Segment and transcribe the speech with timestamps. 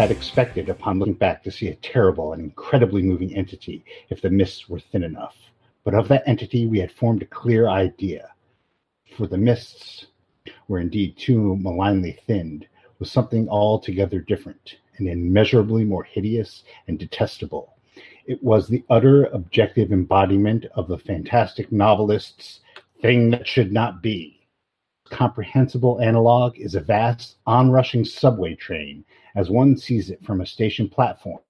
[0.00, 4.30] had expected upon looking back to see a terrible and incredibly moving entity if the
[4.30, 5.36] mists were thin enough.
[5.84, 8.30] But of that entity we had formed a clear idea.
[9.14, 10.06] For the mists
[10.68, 12.66] were indeed too malignly thinned,
[12.98, 17.74] was something altogether different and immeasurably more hideous and detestable.
[18.24, 22.60] It was the utter objective embodiment of the fantastic novelist's
[23.02, 24.46] thing that should not be.
[25.10, 30.88] Comprehensible analog is a vast, onrushing subway train as one sees it from a station
[30.88, 31.40] platform,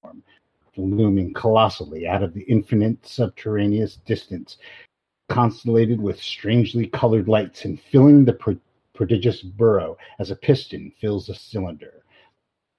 [0.76, 4.58] looming colossally out of the infinite subterraneous distance,
[5.28, 8.58] constellated with strangely colored lights and filling the pro-
[8.94, 12.02] prodigious burrow as a piston fills a cylinder.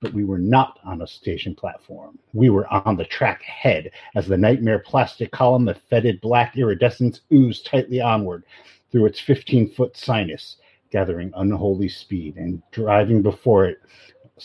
[0.02, 2.18] But we were not on a station platform.
[2.34, 7.22] We were on the track ahead as the nightmare plastic column of fetid black iridescence
[7.32, 8.44] oozed tightly onward
[8.92, 10.58] through its 15 foot sinus,
[10.92, 13.78] gathering unholy speed and driving before it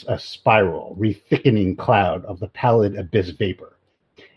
[0.09, 3.77] a spiral, rethickening cloud of the pallid abyss vapor.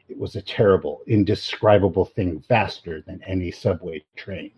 [0.08, 4.52] It was a terrible, indescribable thing, vaster than any subway train.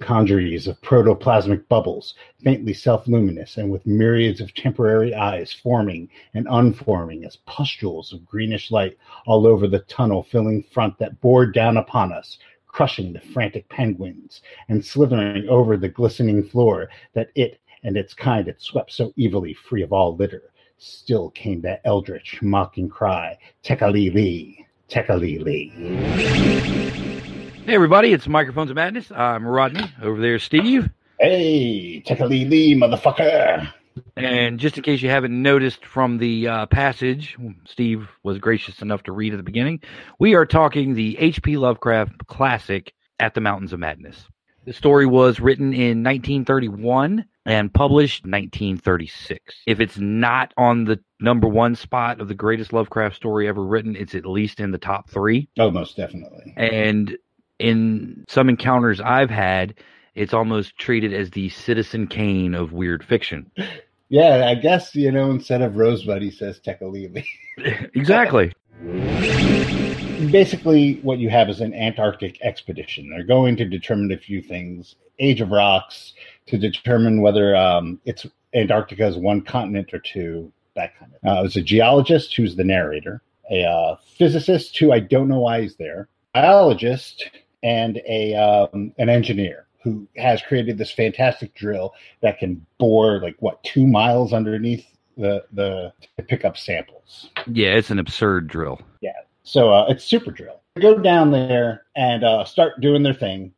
[0.00, 2.14] Congeries of protoplasmic bubbles,
[2.44, 8.26] faintly self luminous and with myriads of temporary eyes forming and unforming as pustules of
[8.26, 13.20] greenish light all over the tunnel filling front that bored down upon us, crushing the
[13.20, 18.92] frantic penguins and slithering over the glistening floor that it and its kind had swept
[18.92, 20.50] so evilly free of all litter.
[20.76, 25.70] Still came that eldritch, mocking cry, Tekeli-li, Tekali Lee.
[27.64, 29.10] Hey, everybody, it's Microphones of Madness.
[29.12, 29.88] I'm Rodney.
[30.02, 30.90] Over there, Steve.
[31.20, 33.72] Hey, Tekali Lee, motherfucker.
[34.16, 39.04] And just in case you haven't noticed from the uh, passage, Steve was gracious enough
[39.04, 39.80] to read at the beginning.
[40.18, 41.56] We are talking the H.P.
[41.56, 44.26] Lovecraft classic, At the Mountains of Madness.
[44.66, 49.54] The story was written in 1931 and published 1936.
[49.64, 53.94] If it's not on the number one spot of the greatest Lovecraft story ever written,
[53.94, 55.48] it's at least in the top three.
[55.56, 56.52] Oh, most definitely.
[56.56, 57.16] And
[57.60, 59.74] in some encounters I've had,
[60.16, 63.50] it's almost treated as the Citizen Kane of weird fiction.
[64.08, 67.26] Yeah, I guess, you know, instead of Rosebud, he says Tekeli-li.
[67.92, 68.52] exactly.
[70.30, 73.10] Basically, what you have is an Antarctic expedition.
[73.10, 76.14] They're going to determine a few things age of rocks,
[76.46, 81.28] to determine whether um, it's Antarctica is one continent or two, that kind of.
[81.28, 85.62] Uh, there's a geologist who's the narrator, a uh, physicist who I don't know why
[85.62, 87.28] he's there, biologist,
[87.62, 93.36] and a um, an engineer who has created this fantastic drill that can bore like
[93.40, 97.30] what two miles underneath the the to pick up samples.
[97.46, 98.80] Yeah, it's an absurd drill.
[99.46, 100.60] So uh, it's super drill.
[100.74, 103.54] They go down there and uh, start doing their thing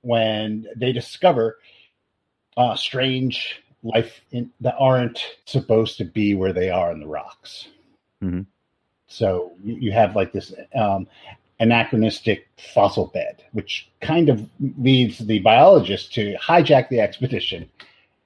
[0.00, 1.58] when they discover
[2.56, 7.68] uh, strange life in, that aren't supposed to be where they are in the rocks.
[8.20, 8.42] Mm-hmm.
[9.06, 11.06] So you, you, have like this um,
[11.60, 14.44] anachronistic fossil bed, which kind of
[14.76, 17.70] leads the biologist to hijack the expedition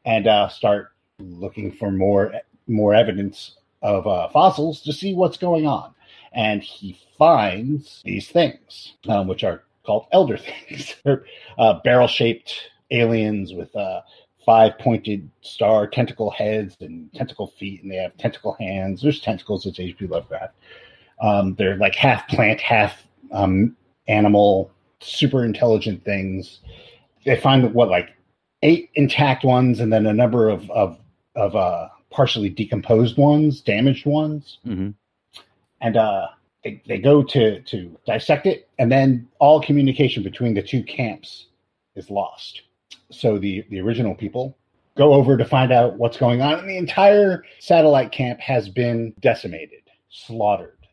[0.07, 2.33] and uh, start looking for more
[2.69, 5.93] more evidence of uh, fossils to see what's going on.
[6.35, 10.39] And he finds these things, um, which are called elder
[10.69, 10.95] things.
[11.05, 11.25] They're
[11.59, 14.01] uh, barrel shaped aliens with uh,
[14.45, 19.03] five pointed star tentacle heads and tentacle feet, and they have tentacle hands.
[19.03, 19.67] There's tentacles.
[19.67, 20.07] It's H.P.
[20.07, 20.55] Lovecraft.
[21.21, 23.77] Um, they're like half plant, half um,
[24.09, 24.71] animal,
[25.01, 26.61] super intelligent things.
[27.25, 28.11] They find what like
[28.63, 30.99] eight intact ones, and then a number of of
[31.37, 34.91] of uh, partially decomposed ones, damaged ones, mm-hmm.
[35.83, 36.29] And uh,
[36.65, 41.49] they they go to to dissect it, and then all communication between the two camps
[41.97, 42.63] is lost.
[43.11, 44.57] So the the original people
[44.97, 49.15] go over to find out what's going on and the entire satellite camp has been
[49.21, 50.87] decimated slaughtered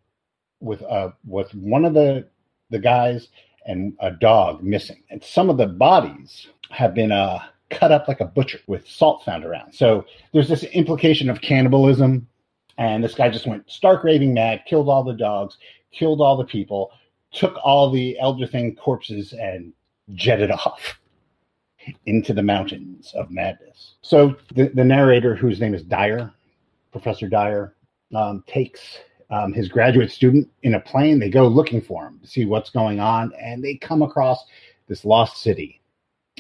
[0.61, 2.25] with uh with one of the
[2.69, 3.27] the guys
[3.65, 5.03] and a dog missing.
[5.09, 7.39] And some of the bodies have been uh
[7.69, 9.74] cut up like a butcher with salt found around.
[9.74, 12.27] So there's this implication of cannibalism
[12.80, 15.58] and this guy just went stark raving mad killed all the dogs
[15.92, 16.92] killed all the people
[17.31, 19.72] took all the elder thing corpses and
[20.16, 21.00] jetted off
[22.06, 23.96] into the mountains of madness.
[24.02, 26.31] So the, the narrator, whose name is Dyer,
[26.92, 27.76] Professor Dyer,
[28.14, 29.00] um, takes
[29.30, 31.20] um, his graduate student in a plane.
[31.20, 34.44] They go looking for him to see what's going on, and they come across
[34.88, 35.81] this lost city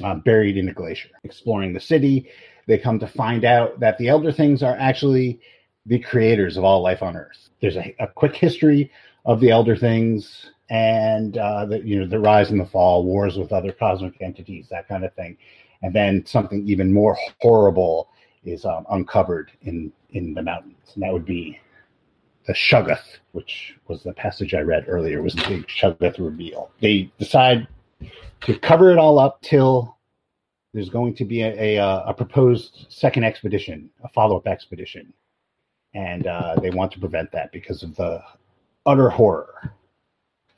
[0.03, 1.09] uh, buried in a glacier.
[1.23, 2.29] Exploring the city,
[2.67, 5.39] they come to find out that the Elder Things are actually
[5.85, 7.49] the creators of all life on Earth.
[7.61, 8.91] There's a, a quick history
[9.25, 13.37] of the Elder Things and uh, the you know the rise and the fall, wars
[13.37, 15.37] with other cosmic entities, that kind of thing,
[15.81, 18.09] and then something even more horrible
[18.43, 21.59] is um, uncovered in in the mountains, and that would be
[22.45, 26.71] the Shoggoth, which was the passage I read earlier, was the big Shoggoth reveal.
[26.81, 27.67] They decide
[28.41, 29.97] to cover it all up till
[30.73, 35.13] there's going to be a, a, uh, a proposed second expedition, a follow up expedition.
[35.93, 38.21] And uh, they want to prevent that because of the
[38.85, 39.73] utter horror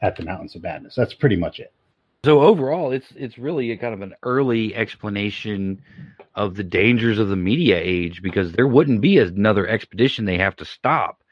[0.02, 0.96] at the Mountains of Madness.
[0.96, 1.74] That's pretty much it.
[2.24, 5.82] So overall, it's it's really a kind of an early explanation
[6.36, 10.56] of the dangers of the media age because there wouldn't be another expedition they have
[10.58, 11.24] to stop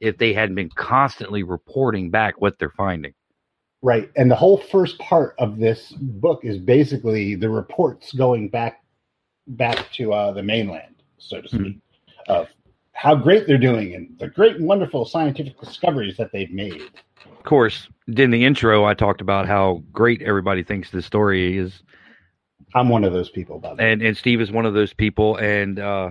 [0.00, 3.14] if they hadn't been constantly reporting back what they're finding.
[3.80, 4.10] Right.
[4.16, 8.82] And the whole first part of this book is basically the reports going back
[9.46, 12.32] back to uh, the mainland, so to speak, mm-hmm.
[12.32, 12.48] of
[12.94, 16.80] how great they're doing and the great and wonderful scientific discoveries that they've made.
[17.26, 21.82] Of course, in the intro, I talked about how great everybody thinks the story is.
[22.74, 23.92] I'm one of those people, by the way.
[23.92, 25.36] And, and Steve is one of those people.
[25.36, 26.10] And uh,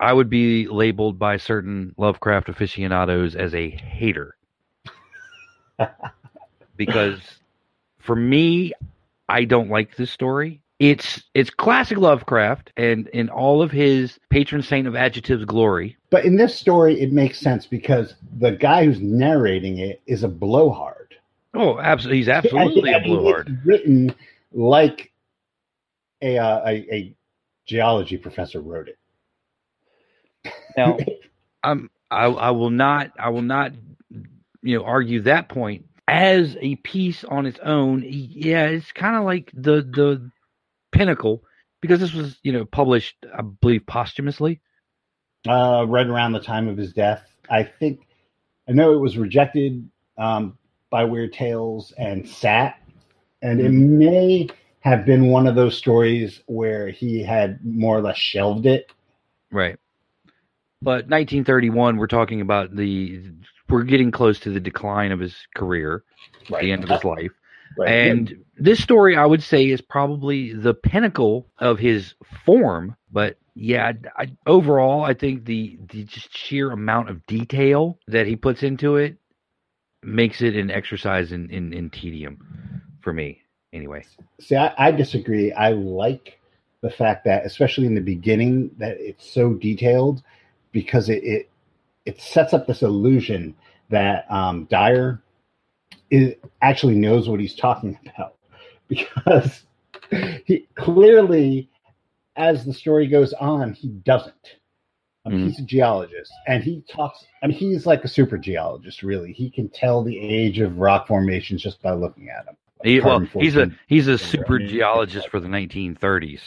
[0.00, 4.36] I would be labeled by certain Lovecraft aficionados as a hater.
[6.76, 7.20] because
[7.98, 8.72] for me,
[9.28, 10.60] I don't like this story.
[10.84, 15.96] It's it's classic Lovecraft and in all of his patron saint of adjectives glory.
[16.10, 20.28] But in this story, it makes sense because the guy who's narrating it is a
[20.28, 21.14] blowhard.
[21.54, 22.18] Oh, absolutely!
[22.18, 23.62] He's absolutely a blowhard.
[23.64, 24.14] written
[24.52, 25.10] like
[26.20, 27.16] a, uh, a a
[27.64, 28.98] geology professor wrote it.
[30.76, 30.98] Now,
[31.62, 33.72] I'm I, I will not I will not
[34.60, 38.04] you know argue that point as a piece on its own.
[38.06, 40.30] Yeah, it's kind of like the the
[40.94, 41.42] pinnacle
[41.80, 44.60] because this was you know published I believe posthumously.
[45.46, 48.06] Uh, right around the time of his death, I think.
[48.66, 49.86] I know it was rejected
[50.16, 50.56] um,
[50.88, 52.80] by Weird Tales and sat,
[53.42, 53.98] and it mm-hmm.
[53.98, 54.48] may
[54.80, 58.90] have been one of those stories where he had more or less shelved it.
[59.50, 59.78] Right.
[60.80, 63.32] But 1931, we're talking about the
[63.68, 66.04] we're getting close to the decline of his career,
[66.50, 66.62] right.
[66.62, 67.32] the end of his life.
[67.78, 67.88] Right.
[67.88, 72.96] And this story, I would say, is probably the pinnacle of his form.
[73.10, 78.36] But yeah, I, overall, I think the the just sheer amount of detail that he
[78.36, 79.16] puts into it
[80.02, 83.40] makes it an exercise in in, in tedium for me.
[83.72, 84.04] Anyway,
[84.40, 85.52] see, I, I disagree.
[85.52, 86.38] I like
[86.80, 90.22] the fact that, especially in the beginning, that it's so detailed
[90.70, 91.50] because it, it
[92.04, 93.54] it, sets up this illusion
[93.88, 95.22] that um, Dyer
[96.14, 98.36] is actually knows what he's talking about
[98.88, 99.64] because
[100.46, 101.68] he clearly,
[102.36, 104.34] as the story goes on, he doesn't.
[105.26, 105.48] I mean, mm-hmm.
[105.48, 107.24] He's a geologist, and he talks.
[107.42, 109.02] I mean, he's like a super geologist.
[109.02, 112.56] Really, he can tell the age of rock formations just by looking at them.
[112.82, 116.40] He, well, he's a he's a super geologist for the 1930s.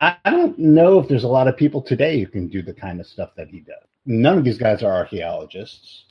[0.00, 2.72] I, I don't know if there's a lot of people today who can do the
[2.72, 6.04] kind of stuff that he does none of these guys are archaeologists.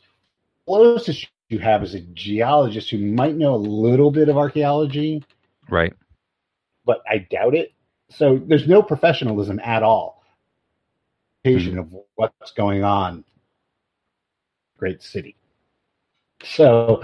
[0.65, 5.23] Closest you have is a geologist who might know a little bit of archaeology.
[5.69, 5.93] Right.
[6.85, 7.73] But I doubt it.
[8.09, 10.23] So there's no professionalism at all.
[11.45, 11.79] Mm-hmm.
[11.79, 13.23] Of what's going on.
[14.77, 15.35] Great city.
[16.43, 17.03] So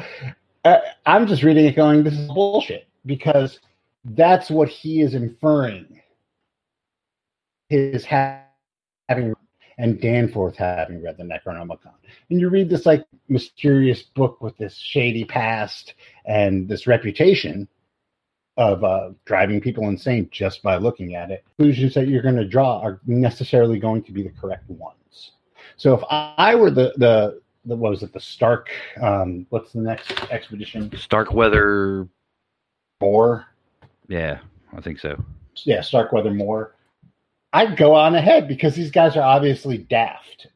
[0.64, 3.60] uh, I'm just reading it going, this is bullshit because
[4.04, 6.02] that's what he is inferring.
[7.70, 9.34] His having
[9.78, 11.94] and Danforth having read the Necronomicon.
[12.30, 15.94] And you read this like mysterious book with this shady past
[16.26, 17.68] and this reputation
[18.58, 21.46] of uh, driving people insane just by looking at it.
[21.58, 25.32] Conclusions that you're going to draw are necessarily going to be the correct ones.
[25.76, 28.70] So if I were the the, the what was it the Stark?
[29.00, 30.92] Um, what's the next expedition?
[30.98, 32.08] Starkweather
[33.00, 33.46] Moore.
[34.08, 34.40] Yeah,
[34.76, 35.24] I think so.
[35.64, 36.74] Yeah, Starkweather Moore.
[37.54, 40.48] I'd go on ahead because these guys are obviously daft.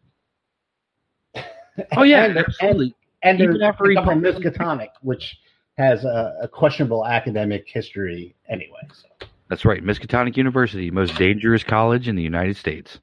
[1.96, 2.94] Oh yeah, and, absolutely.
[3.24, 5.38] And, and they're from Miskatonic, which
[5.78, 8.82] has a, a, questionable academic history anyway.
[8.94, 9.28] So.
[9.48, 13.00] That's right, Miskatonic University, most dangerous college in the United States.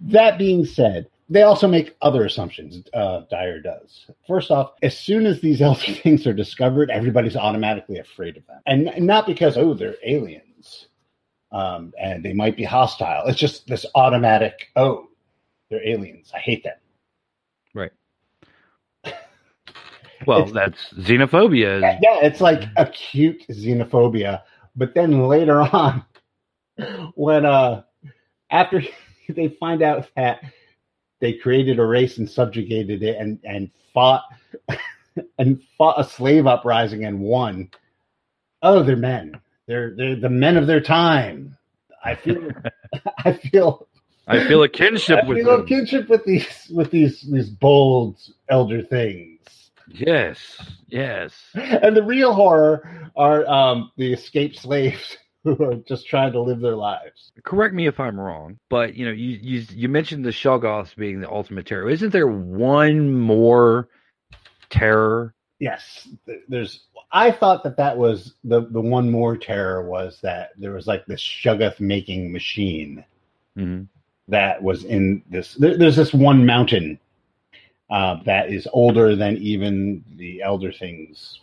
[0.00, 2.82] That being said, they also make other assumptions.
[2.94, 4.06] Uh, Dyer does.
[4.26, 8.60] First off, as soon as these elder things are discovered, everybody's automatically afraid of them,
[8.66, 10.47] and not because oh they're aliens
[11.52, 13.26] um, and they might be hostile.
[13.26, 15.08] It's just this automatic, oh,
[15.70, 16.30] they're aliens.
[16.34, 16.76] I hate them.
[17.74, 17.92] Right.
[20.26, 21.80] Well, that's xenophobia.
[22.02, 24.42] Yeah, it's like acute xenophobia.
[24.74, 26.04] But then later on,
[27.14, 27.82] when uh,
[28.50, 28.82] after
[29.28, 30.40] they find out that
[31.20, 34.22] they created a race and subjugated it and and fought
[35.38, 37.70] and fought a slave uprising and won.
[38.62, 39.40] Oh, they're men.
[39.68, 41.56] They're they're the men of their time.
[42.02, 42.50] I feel
[43.24, 43.86] I feel
[44.26, 48.18] I feel a kinship I with feel a kinship with these with these these bold
[48.48, 49.38] elder things.
[49.90, 50.38] Yes,
[50.88, 51.32] yes.
[51.54, 56.60] And the real horror are um, the escaped slaves who are just trying to live
[56.60, 57.32] their lives.
[57.44, 61.20] Correct me if I'm wrong, but you know, you you you mentioned the Shoggoths being
[61.20, 61.88] the ultimate terror.
[61.88, 63.88] Isn't there one more
[64.70, 65.34] terror?
[65.58, 66.08] Yes,
[66.48, 66.84] there's.
[67.10, 71.06] I thought that that was the the one more terror was that there was like
[71.06, 73.04] this Shoggoth making machine
[73.56, 73.82] hmm
[74.28, 75.54] that was in this.
[75.54, 76.98] There, there's this one mountain
[77.90, 81.40] uh, that is older than even the elder things,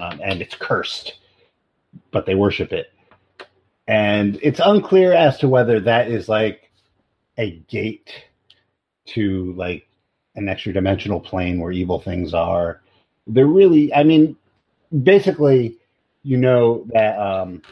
[0.00, 1.18] um, and it's cursed,
[2.10, 2.92] but they worship it.
[3.86, 6.70] And it's unclear as to whether that is like
[7.38, 8.12] a gate
[9.06, 9.86] to like
[10.34, 12.80] an extra dimensional plane where evil things are.
[13.26, 14.36] They're really, I mean,
[15.02, 15.78] basically,
[16.22, 17.62] you know that um,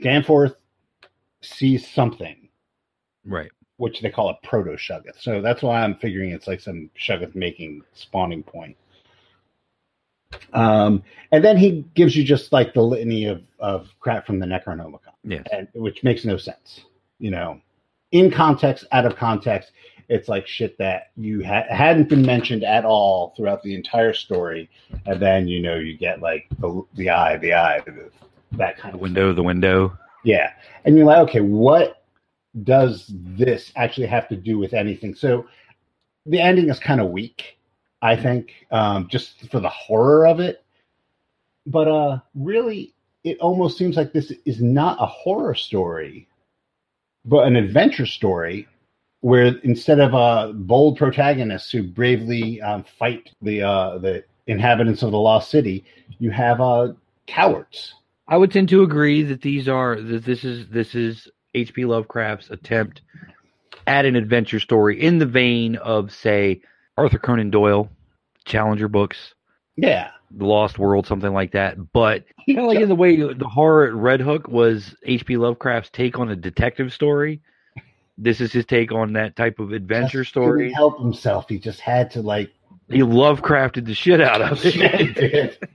[0.00, 0.54] Danforth
[1.40, 2.48] sees something
[3.24, 3.50] Right.
[3.76, 5.20] which they call a proto Shoggoth.
[5.20, 8.76] So that's why I'm figuring it's like some Shoggoth making spawning point.
[10.52, 14.46] Um, and then he gives you just like the litany of, of crap from the
[14.46, 15.46] Necronomicon, Yes.
[15.52, 16.80] and, which makes no sense.
[17.18, 17.60] You know,
[18.12, 19.72] in context, out of context,
[20.08, 24.70] it's like shit that you ha- hadn't been mentioned at all throughout the entire story,
[25.06, 28.10] and then you know you get like the the eye, the eye, the,
[28.52, 29.96] that kind The of window, the window.
[30.24, 30.52] yeah.
[30.84, 32.02] And you're like, okay, what
[32.64, 35.14] does this actually have to do with anything?
[35.14, 35.46] So
[36.26, 37.58] the ending is kind of weak,
[38.02, 40.64] I think, um, just for the horror of it.
[41.66, 46.26] But uh, really, it almost seems like this is not a horror story,
[47.24, 48.66] but an adventure story
[49.20, 55.10] where instead of uh, bold protagonists who bravely um, fight the uh, the inhabitants of
[55.10, 55.84] the lost city,
[56.18, 56.92] you have uh,
[57.26, 57.94] cowards.
[58.28, 61.84] I would tend to agree that these are that this is this is H.P.
[61.84, 63.00] Lovecraft's attempt
[63.86, 66.60] at an adventure story in the vein of say
[66.96, 67.88] Arthur Conan Doyle,
[68.44, 69.34] Challenger books,
[69.76, 70.10] Yeah.
[70.30, 71.92] The Lost World, something like that.
[71.92, 75.38] But kind of like in the way the horror at Red Hook was H.P.
[75.38, 77.40] Lovecraft's take on a detective story.
[78.18, 80.72] This is his take on that type of adventure Just story.
[80.72, 81.48] help himself.
[81.48, 82.50] He just had to like.
[82.90, 85.14] He Lovecrafted the shit out of Yeah, he it.
[85.14, 85.68] did.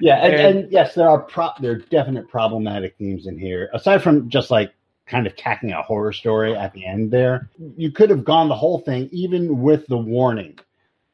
[0.00, 3.68] yeah, and, And- and yes, there are pro- there are definite problematic themes in here.
[3.74, 4.72] Aside from just like
[5.06, 8.54] kind of tacking a horror story at the end, there you could have gone the
[8.56, 10.58] whole thing, even with the warning.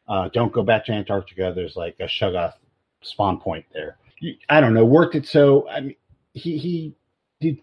[0.06, 1.52] Uh, don't go back to Antarctica.
[1.54, 2.54] There's like a Shoggoth
[3.02, 3.96] spawn point there.
[4.48, 4.84] I don't know.
[4.84, 5.68] Worked it so.
[5.68, 5.96] I mean,
[6.34, 6.94] he he
[7.40, 7.62] he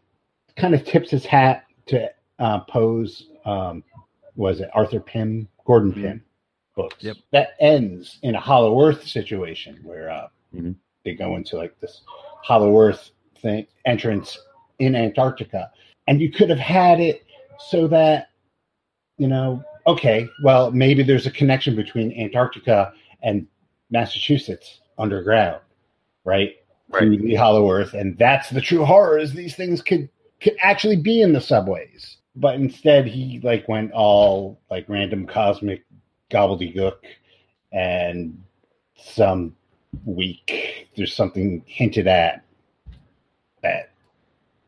[0.56, 2.10] kind of tips his hat to
[2.40, 3.28] uh, Poe's.
[3.46, 3.84] Um,
[4.36, 6.02] was it Arthur Pym, Gordon Mhm.
[6.02, 6.24] Pym
[6.76, 7.04] books?
[7.04, 7.18] Yep.
[7.32, 10.76] That ends in a Hollow Earth situation where uh, Mhm.
[11.04, 12.02] they go into like this
[12.44, 14.38] Hollow Earth thing entrance
[14.80, 15.72] in Antarctica,
[16.08, 17.24] and you could have had it
[17.60, 18.30] so that
[19.18, 23.48] you know, okay, well maybe there's a connection between Antarctica and
[23.90, 25.62] Massachusetts underground,
[26.26, 26.56] right?
[26.98, 30.98] Through the Hollow Earth, and that's the true horror is these things could could actually
[30.98, 32.17] be in the subways.
[32.40, 35.84] But instead, he like went all like random cosmic
[36.32, 36.98] gobbledygook
[37.72, 38.42] and
[38.96, 39.56] some
[40.06, 42.44] week There's something hinted at
[43.64, 43.92] that,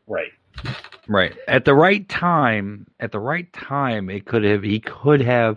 [0.06, 0.32] right?
[1.08, 1.34] Right.
[1.48, 5.56] At the right time, at the right time, it could have he could have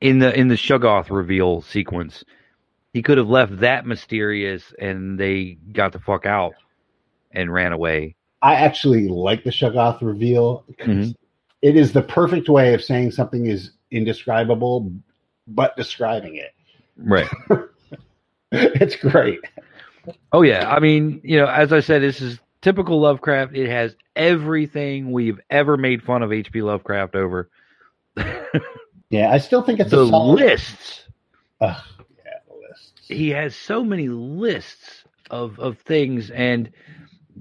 [0.00, 2.24] in the in the Shoggoth reveal sequence,
[2.92, 6.54] he could have left that mysterious and they got the fuck out
[7.32, 8.16] and ran away.
[8.46, 10.64] I actually like the Shoggoth reveal.
[10.78, 11.14] 'cause Mhm.
[11.62, 14.92] it is the perfect way of saying something is indescribable,
[15.48, 16.52] but describing it.
[16.96, 17.28] Right.
[18.52, 19.40] it's great.
[20.32, 20.70] Oh yeah.
[20.70, 23.54] I mean, you know, as I said, this is typical Lovecraft.
[23.56, 26.62] It has everything we've ever made fun of H.P.
[26.62, 27.48] Lovecraft over.
[29.08, 31.04] Yeah, I still think it's the lists.
[31.60, 31.76] Ugh,
[32.24, 32.92] yeah, the lists.
[33.06, 36.70] he has so many lists of of things and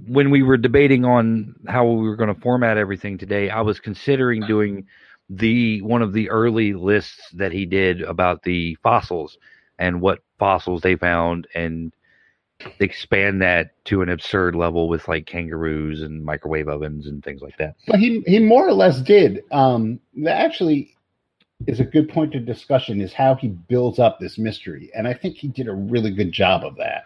[0.08, 3.80] when we were debating on how we were going to format everything today i was
[3.80, 4.86] considering doing
[5.30, 9.38] the one of the early lists that he did about the fossils
[9.80, 11.94] and what fossils they found and
[12.80, 17.58] expand that to an absurd level with like kangaroos and microwave ovens and things like
[17.58, 19.44] that But he he more or less did.
[19.52, 20.96] Um, that actually
[21.68, 23.02] is a good point of discussion.
[23.02, 26.32] Is how he builds up this mystery, and I think he did a really good
[26.32, 27.04] job of that.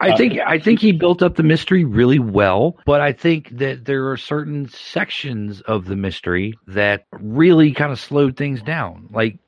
[0.00, 3.50] I Uh, think I think he built up the mystery really well, but I think
[3.58, 9.08] that there are certain sections of the mystery that really kind of slowed things down.
[9.10, 9.38] Like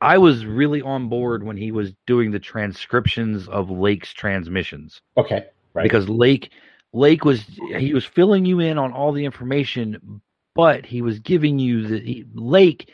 [0.00, 5.46] I was really on board when he was doing the transcriptions of Lake's transmissions Okay,
[5.74, 5.82] right.
[5.82, 6.52] because Lake
[6.92, 7.44] Lake was
[7.76, 10.22] he was filling you in on all the information,
[10.54, 12.92] but he was giving you the he, Lake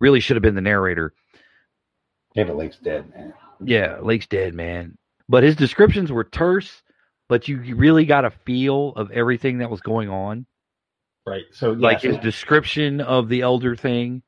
[0.00, 1.14] really should have been the narrator.
[2.34, 3.34] Yeah, but Lake's dead, man.
[3.60, 4.96] Yeah, Lake's dead, man.
[5.30, 6.82] But his descriptions were terse,
[7.28, 10.44] but you really got a feel of everything that was going on.
[11.24, 11.44] Right.
[11.52, 14.22] So yeah, like so- his description of the elder thing.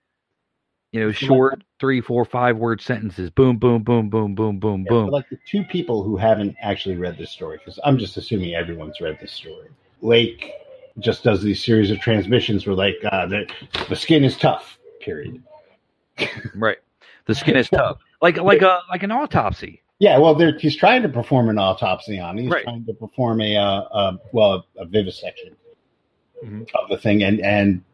[0.92, 3.30] You know, short three, four, five word sentences.
[3.30, 5.08] Boom, boom, boom, boom, boom, boom, Yeah, boom.
[5.08, 9.00] like the two people who haven't actually read this story, because I'm just assuming everyone's
[9.00, 9.70] read this story.
[10.02, 10.52] Lake
[10.98, 13.50] just does these series of transmissions where like uh, the
[13.88, 14.78] the skin is tough.
[15.00, 15.42] Period.
[16.54, 16.78] Right.
[17.24, 17.98] The skin is tough.
[18.20, 19.81] Like like a like an autopsy.
[20.02, 22.36] Yeah, well, they're, he's trying to perform an autopsy on.
[22.36, 22.42] it.
[22.42, 22.64] He's Right.
[22.64, 25.54] trying to perform a uh, uh, well a vivisection
[26.44, 26.68] Mhm.
[26.74, 27.84] of the thing, and and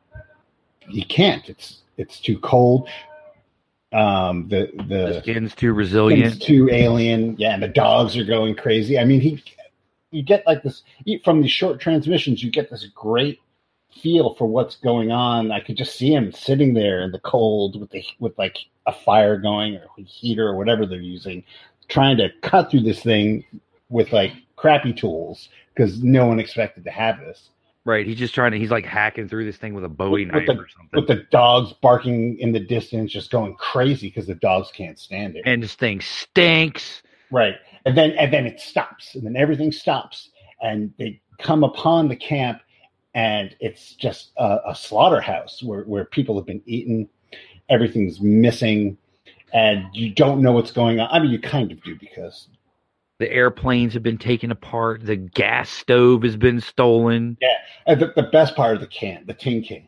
[0.88, 1.46] he can't.
[1.50, 2.88] It's it's too cold.
[3.92, 7.36] Um, the The the skin's too resilient, It's too alien.
[7.38, 8.98] Yeah, and the dogs are going crazy.
[8.98, 9.42] I mean, he,
[10.10, 10.84] you get like this
[11.24, 12.42] from these short transmissions.
[12.42, 13.38] You get this great
[14.02, 15.52] feel for what's going on.
[15.52, 18.92] I could just see him sitting there in the cold with the with like a
[18.94, 21.44] fire going or a heater or whatever they're using,
[21.88, 23.44] trying to cut through this thing
[23.88, 27.50] with like crappy tools because no one expected to have this.
[27.84, 28.06] Right.
[28.06, 30.46] He's just trying to he's like hacking through this thing with a Bowie With- knife
[30.48, 30.90] with the- or something.
[31.00, 35.36] With the dogs barking in the distance, just going crazy because the dogs can't stand
[35.36, 35.42] it.
[35.46, 37.02] and this thing stinks.
[37.30, 37.54] Right.
[37.86, 39.14] And then and then it stops.
[39.14, 40.30] And then everything stops.
[40.60, 42.60] And they come upon the camp
[43.14, 47.08] and it's just a, a slaughterhouse where, where people have been eaten.
[47.70, 48.98] Everything's missing.
[49.52, 51.08] And you don't know what's going on.
[51.10, 52.48] I mean you kind of do because
[53.18, 55.04] The airplanes have been taken apart.
[55.04, 57.36] The gas stove has been stolen.
[57.86, 59.86] uh, the, the best part of the can, the tin cans.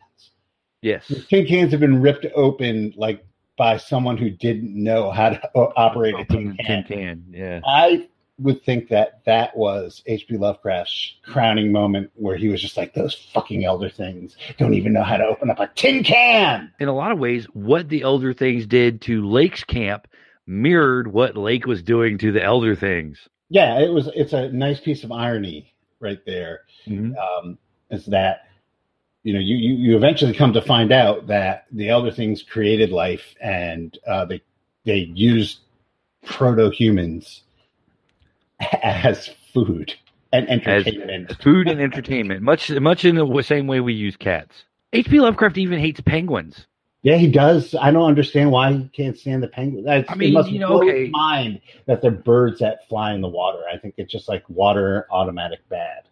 [0.83, 1.09] Yes.
[1.09, 3.25] The tin cans have been ripped open like
[3.59, 6.85] by someone who didn't know how to operate a tin can.
[6.85, 7.25] tin can.
[7.31, 7.61] Yeah.
[7.67, 8.09] I
[8.41, 10.37] would think that that was H.P.
[10.37, 15.03] Lovecraft's crowning moment where he was just like, those fucking elder things don't even know
[15.03, 16.73] how to open up a tin can.
[16.81, 20.07] In a lot of ways, what the Elder Things did to Lake's camp
[20.47, 23.29] mirrored what Lake was doing to the Elder Things.
[23.49, 24.09] Yeah, it was.
[24.15, 26.61] It's a nice piece of irony right there.
[26.87, 27.15] Mhm.
[27.17, 27.59] Um,
[27.91, 28.47] is that
[29.23, 32.91] you know you, you you eventually come to find out that the elder things created
[32.91, 34.41] life and uh, they
[34.85, 35.59] they used
[36.25, 37.43] proto humans
[38.83, 39.95] as food
[40.33, 41.37] and entertainment.
[41.43, 44.65] Food and entertainment, much much in the same way we use cats.
[44.93, 45.21] H.P.
[45.21, 46.67] Lovecraft even hates penguins.
[47.03, 47.75] Yeah, he does.
[47.81, 49.87] I don't understand why he can't stand the penguins.
[49.89, 51.05] I mean, it must you know, blow okay.
[51.05, 53.61] his mind that they're birds that fly in the water.
[53.73, 56.03] I think it's just like water automatic bad.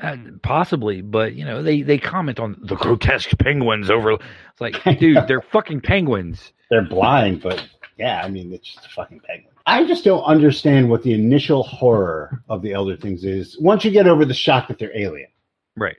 [0.00, 4.12] Uh, possibly, but you know they they comment on the grotesque penguins over.
[4.12, 6.52] It's like, dude, they're fucking penguins.
[6.70, 7.66] They're blind, but
[7.98, 9.51] yeah, I mean, it's just a fucking penguin.
[9.66, 13.58] I just don't understand what the initial horror of the Elder Things is.
[13.60, 15.28] Once you get over the shock that they're alien,
[15.76, 15.96] Right.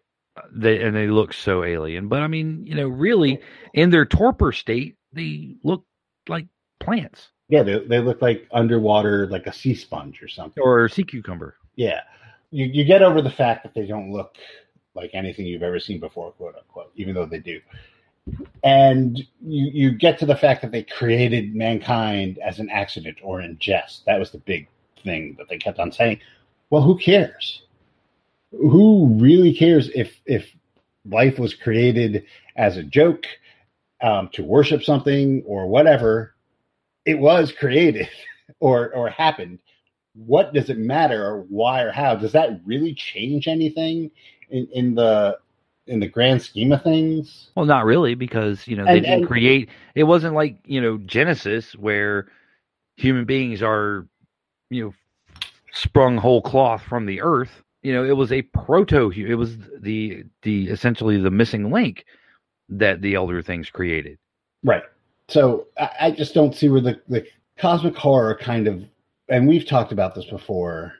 [0.51, 3.39] They and they look so alien, but I mean, you know, really,
[3.73, 5.85] in their torpor state, they look
[6.27, 6.47] like
[6.79, 10.63] plants yeah, they, they look like underwater, like a sea sponge or something.
[10.63, 11.55] or sea cucumber.
[11.75, 12.01] Yeah,
[12.49, 14.37] you you get over the fact that they don't look
[14.95, 17.59] like anything you've ever seen before, quote unquote, even though they do.
[18.63, 23.41] And you you get to the fact that they created mankind as an accident or
[23.41, 24.05] in jest.
[24.05, 24.67] That was the big
[25.03, 26.19] thing that they kept on saying.
[26.69, 27.63] Well, who cares?
[28.51, 30.55] Who really cares if if
[31.05, 32.25] life was created
[32.55, 33.25] as a joke
[34.01, 36.35] um, to worship something or whatever?
[37.05, 38.07] It was created
[38.59, 39.59] or or happened
[40.15, 44.11] what does it matter or why or how does that really change anything
[44.49, 45.37] in, in the
[45.87, 49.19] in the grand scheme of things Well, not really, because you know they And- didn't
[49.19, 49.69] and- create.
[49.95, 52.27] It wasn't like you know Genesis, where
[52.95, 54.07] human beings are,
[54.69, 54.93] you know,
[55.73, 57.63] sprung whole cloth from the earth.
[57.81, 59.11] You know, it was a proto.
[59.11, 62.05] It was the the essentially the missing link
[62.69, 64.17] that the elder things created.
[64.63, 64.83] right
[65.27, 67.25] so I, I just don't see where the, the
[67.57, 68.83] cosmic horror kind of
[69.29, 70.93] and we've talked about this before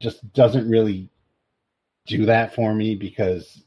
[0.00, 1.08] just doesn't really
[2.06, 3.62] do that for me because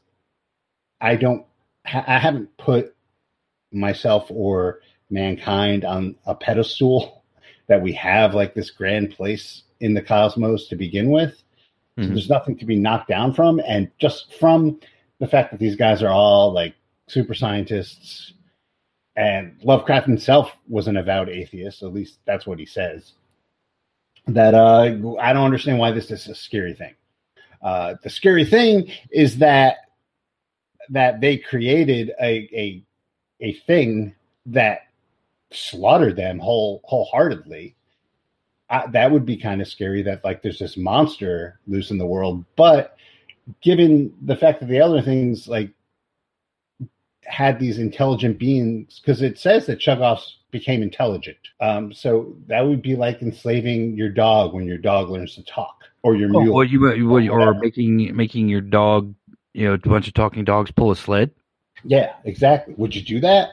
[1.02, 1.44] i don't
[1.84, 2.94] i haven't put
[3.72, 7.24] myself or mankind on a pedestal
[7.68, 11.42] that we have like this grand place in the cosmos to begin with
[11.98, 12.14] So Mhm.
[12.14, 13.60] there's nothing to be knocked down from.
[13.68, 14.80] And just from
[15.20, 16.74] the fact that these guys are all like
[17.08, 18.32] super scientists,
[19.16, 23.12] and Lovecraft himself was an avowed atheist, at least that's what he says.
[24.26, 26.94] That uh, I don't understand why this is a scary thing.
[27.62, 29.76] Uh, the scary thing is that
[30.90, 32.82] that they created a a
[33.40, 34.14] a thing
[34.46, 34.80] that
[35.52, 37.74] slaughtered them whole wholeheartedly
[38.70, 42.06] I, that would be kind of scary that like there's this monster loose in the
[42.06, 42.96] world but
[43.60, 45.70] given the fact that the other things like
[47.24, 51.38] had these intelligent beings because it says that Shoggoths became intelligent.
[51.60, 55.82] Um, so that would be like enslaving your dog when your dog learns to talk,
[56.02, 56.54] or your Oh, mule.
[56.56, 57.54] well, you, you or whatever.
[57.54, 59.14] making making your dog,
[59.52, 61.30] you know, a bunch of talking dogs pull a sled.
[61.84, 62.74] Yeah, exactly.
[62.76, 63.50] Would you do that?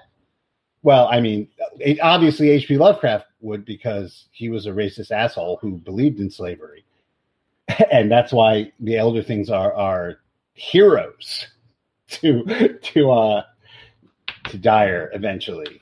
[0.82, 1.48] Well, I mean,
[1.80, 2.78] it, obviously H.P.
[2.78, 6.86] Lovecraft would because he was a racist asshole who believed in slavery,
[7.92, 10.20] and that's why the elder things are are
[10.54, 11.48] heroes
[12.10, 13.44] to to uh
[14.46, 15.82] to Dyer eventually.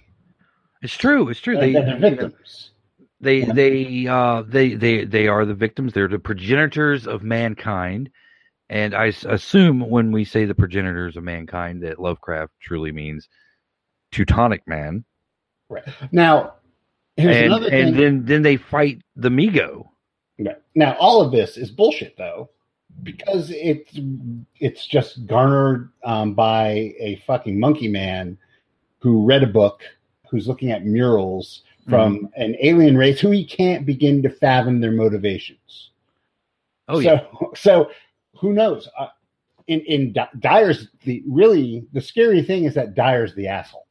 [0.81, 1.29] It's true.
[1.29, 1.57] It's true.
[1.57, 2.71] They, They are victims.
[3.19, 5.93] they they uh they they they are the victims.
[5.93, 8.09] They're the progenitors of mankind.
[8.69, 13.29] And I assume when we say the progenitors of mankind that Lovecraft truly means
[14.11, 15.05] Teutonic man.
[15.69, 15.83] Right.
[16.11, 16.55] Now,
[17.15, 17.87] here's and another thing.
[17.87, 19.91] and then then they fight the Mi-Go.
[20.39, 20.57] Right.
[20.75, 22.49] Now, all of this is bullshit, though,
[23.03, 23.99] because it's
[24.59, 28.37] it's just garnered um, by a fucking monkey man
[28.99, 29.81] who read a book,
[30.29, 32.41] who's looking at murals from Mm-hmm.
[32.41, 35.91] an alien race who he can't begin to fathom their motivations.
[36.89, 37.23] Oh so, yeah.
[37.55, 37.89] So,
[38.39, 38.87] who knows?
[38.97, 39.07] Uh,
[39.67, 43.87] in in Dy- Dyer's the really the scary thing is that Dyer's the asshole.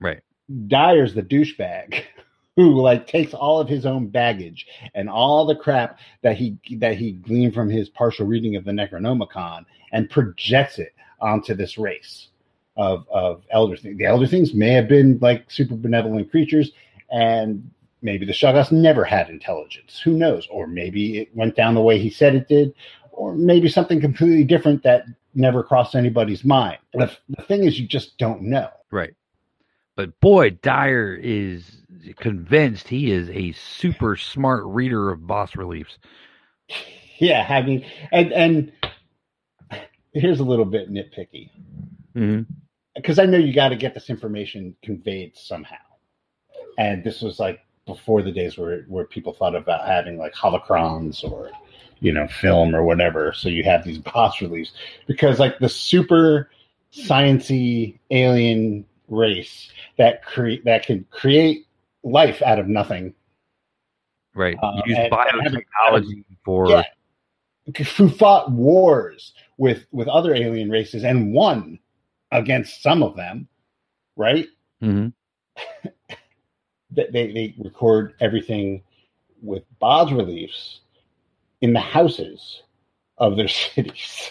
[0.00, 0.20] Right.
[0.66, 2.02] Dyer's the douchebag
[2.56, 6.96] who like takes all of his own baggage and all the crap that he that
[6.96, 12.28] he gleaned from his partial reading of the Necronomicon and projects it onto this race
[12.76, 13.98] of of elder things.
[13.98, 16.72] The elder things may have been like super benevolent creatures,
[17.10, 17.68] and
[18.02, 20.00] maybe the Shoggoths never had intelligence.
[20.04, 20.46] Who knows?
[20.50, 22.74] Or maybe it went down the way he said it did,
[23.20, 25.04] or maybe something completely different that
[25.34, 26.78] never crossed anybody's mind.
[26.94, 28.70] The, the thing is, you just don't know.
[28.90, 29.14] Right.
[29.94, 31.82] But boy, Dyer is
[32.16, 35.98] convinced he is a super smart reader of bas reliefs.
[37.18, 38.72] Yeah, I mean, and and
[40.14, 41.50] here's a little bit nitpicky
[42.16, 42.50] mm-hmm.
[42.94, 45.84] because I know you got to get this information conveyed somehow,
[46.78, 51.22] and this was like before the days where where people thought about having like holocrons
[51.22, 51.50] or
[52.00, 53.32] you know film or whatever.
[53.32, 54.72] So you have these bas reliefs
[55.06, 56.50] because like the super
[56.92, 61.66] sciency alien race that create that can create
[62.02, 63.14] life out of nothing
[64.32, 64.56] Right.
[64.62, 66.82] Uh, Use and- biotechnology for Yeah.
[67.96, 71.78] who fought wars with with other alien races and won
[72.30, 73.48] against some of them,
[74.16, 74.46] right?
[74.82, 75.12] Mhm.
[76.92, 78.82] They they, they record everything
[79.42, 80.80] with bas reliefs
[81.60, 82.62] in the houses
[83.18, 84.30] of their cities.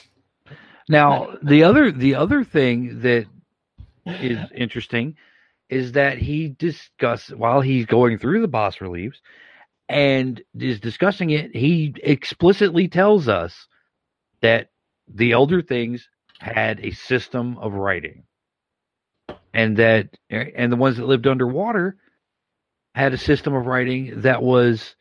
[0.88, 3.28] Now, the other the other thing that
[4.06, 5.16] is interesting
[5.70, 9.22] is that he discusses while he's going through the bas reliefs
[9.88, 13.68] and is discussing it, he explicitly tells us
[14.42, 14.70] that
[15.08, 16.08] the elder things
[16.40, 18.24] had a system of writing.
[19.54, 21.98] And that and the ones that lived underwater
[22.96, 24.96] had a system of writing that was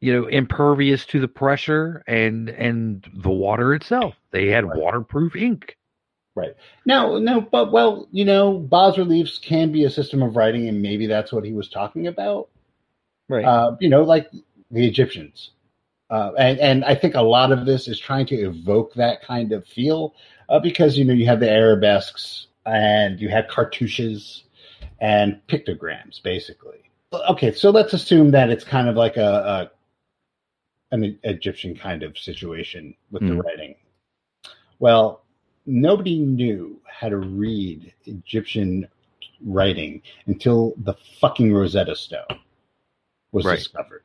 [0.00, 4.78] you know impervious to the pressure and and the water itself they had Right.
[4.78, 5.76] waterproof ink
[6.36, 6.54] Right.
[6.86, 10.80] No, no, but well, you know, bas reliefs can be a system of writing, and
[10.80, 12.48] maybe that's what he was talking about.
[13.28, 14.30] right uh, you know, like
[14.70, 15.50] the Egyptians.
[16.08, 19.52] Uh, and, and I think a lot of this is trying to evoke that kind
[19.52, 20.14] of feel
[20.48, 24.42] uh, because, you know, you have the arabesques and you have cartouches
[25.00, 26.78] and pictograms, basically.
[27.12, 29.70] Okay, so let's assume that it's kind of like a, a
[30.92, 33.44] an Egyptian kind of situation with the Mm.
[33.44, 33.74] writing.
[34.78, 35.24] Well,
[35.66, 38.88] nobody knew how to read Egyptian
[39.44, 42.26] writing until the fucking Rosetta Stone
[43.32, 43.56] was Right.
[43.58, 44.02] discovered,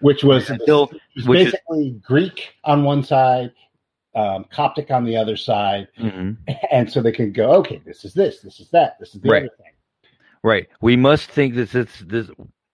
[0.00, 3.52] which was, Until- was which is- basically Greek on one side,
[4.14, 6.36] um, Coptic on the other side, Mhm.
[6.72, 9.28] and so they could go, okay, this is this, this is that, this is the
[9.28, 9.42] Right.
[9.44, 9.64] other thing.
[10.44, 12.30] right we must think that it's this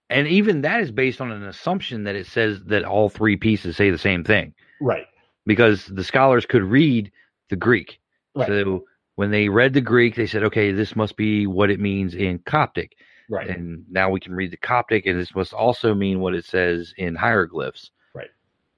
[0.09, 3.75] and even that is based on an assumption that it says that all three pieces
[3.77, 5.05] say the same thing Right.
[5.45, 7.11] because the scholars could read
[7.49, 7.99] the greek
[8.35, 8.47] Right.
[8.47, 12.13] so when they read the greek they said okay this must be what it means
[12.15, 12.93] in coptic
[13.29, 13.47] Right.
[13.49, 16.93] and now we can read the Coptic, and this must also mean what it says
[16.97, 17.89] in hieroglyphs.
[18.13, 18.29] Right.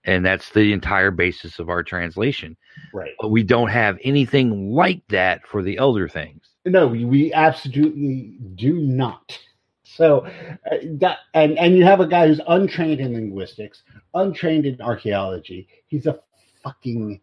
[0.06, 2.56] And that's the entire basis of our translation.
[2.94, 3.12] right.
[3.20, 6.48] But we don't have anything like that for the elder things.
[6.64, 9.38] No, we, we absolutely do not.
[9.98, 10.28] So,
[10.72, 13.82] uh, that, and and you have a guy who's untrained in linguistics,
[14.14, 15.68] untrained in archaeology.
[15.88, 16.20] He's a
[16.64, 17.20] fucking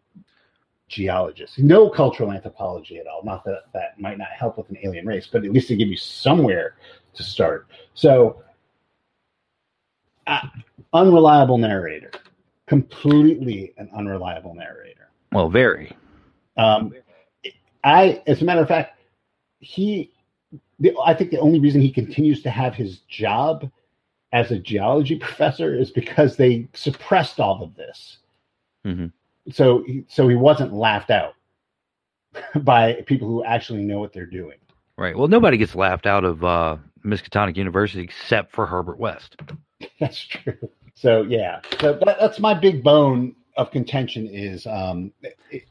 [0.89, 1.57] geologist.
[1.57, 3.23] No cultural anthropology at all.
[3.23, 5.87] Not that that might not help with an alien race, but at least to give
[5.87, 6.75] you somewhere
[7.13, 7.67] to start.
[7.93, 8.43] So,
[10.27, 10.41] uh,
[10.91, 12.11] unreliable narrator,
[12.67, 15.11] completely an unreliable narrator.
[15.31, 15.95] Well, very.
[16.57, 16.93] Um,
[17.85, 18.99] I, as a matter of fact,
[19.59, 20.11] he,
[20.79, 23.69] the, I think the only reason he continues to have his job
[24.33, 28.17] as a geology professor is because they suppressed all of this.
[28.85, 29.11] Mhm.
[29.51, 31.33] So, he- so he wasn't laughed out
[32.63, 34.57] by people who actually know what they're doing.
[34.97, 35.17] Right.
[35.17, 39.35] Well, nobody gets laughed out of uh, Miskatonic University except for Herbert West.
[39.99, 40.57] That's true.
[40.93, 45.11] So yeah, so that, that's my big bone of contention is um,
[45.51, 45.65] it-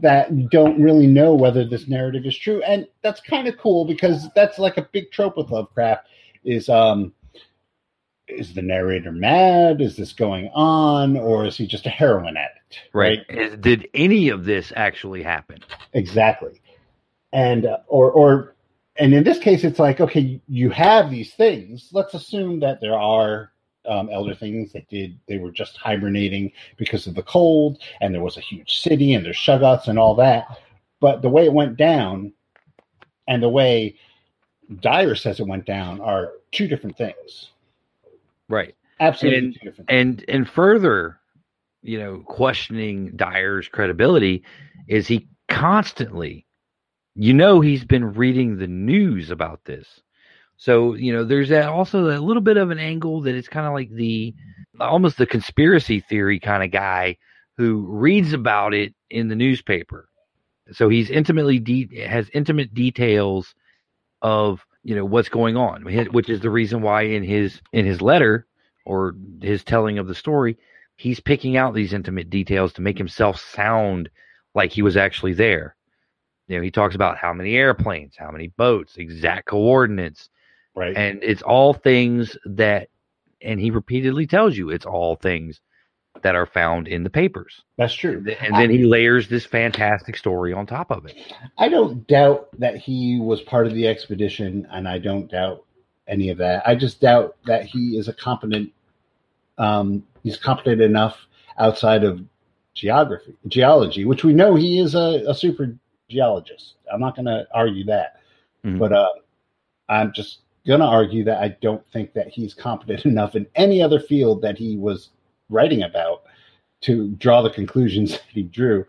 [0.00, 3.84] that you don't really know whether this narrative is true, and that's kind of cool
[3.84, 6.06] because that's like a big trope with Lovecraft
[6.44, 7.12] is um,
[8.28, 9.80] is the narrator mad?
[9.80, 12.80] Is this going on, or is he just a heroin addict?
[12.92, 13.20] Right.
[13.28, 15.58] Is- Did any of this actually happen?
[15.94, 16.60] exactly
[17.32, 18.54] and uh, or or
[18.96, 22.94] and in this case it's like okay you have these things let's assume that there
[22.98, 23.52] are
[23.88, 28.22] um, elder things that did they were just hibernating because of the cold and there
[28.22, 30.46] was a huge city and there's shoggoths and all that
[31.00, 32.32] but the way it went down
[33.28, 33.94] and the way
[34.80, 37.50] dyer says it went down are two different things
[38.48, 38.74] Right.
[39.00, 40.00] absolutely And- two different things.
[40.00, 41.18] And and further,
[41.82, 44.42] you know, questioning Dyer's credibility
[44.88, 46.46] is he constantly,
[47.14, 50.00] you know, he's been reading the news about this.
[50.58, 53.66] So you know, there's that also a little bit of an angle that it's kind
[53.66, 54.34] of like the
[54.80, 57.16] almost the conspiracy theory kind of guy
[57.56, 60.08] who reads about it in the newspaper.
[60.72, 63.54] So he's intimately de- has intimate details
[64.20, 68.02] of you know what's going on, which is the reason why in his in his
[68.02, 68.46] letter
[68.84, 70.56] or his telling of the story,
[70.96, 74.08] he's picking out these intimate details to make himself sound
[74.54, 75.76] like he was actually there.
[76.48, 80.30] You know, he talks about how many airplanes, how many boats, exact coordinates,
[80.78, 82.88] right and it's all things that
[83.42, 85.60] and he repeatedly tells you it's all things
[86.22, 87.62] that are found in the papers.
[87.76, 91.14] that's true And then he layers this fantastic story on top of it.
[91.56, 95.64] I don't doubt that he was part of the expedition, and I don't doubt
[96.08, 96.66] any of that.
[96.66, 98.72] I just doubt that he is a competent.
[99.58, 101.16] Um, he's competent enough
[101.56, 102.20] outside of
[102.74, 105.76] geography, geology, which we know he is a, a super
[106.08, 106.74] geologist.
[106.92, 108.16] I'm not going to argue that,
[108.64, 108.78] Mhm.
[108.80, 109.08] but uh,
[109.88, 113.82] I'm just going to argue that I don't think that he's competent enough in any
[113.82, 115.10] other field that he was
[115.48, 116.22] writing about
[116.82, 118.86] to draw the conclusions that he drew.